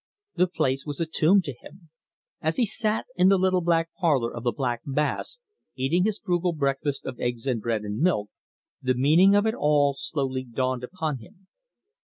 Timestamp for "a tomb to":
0.99-1.53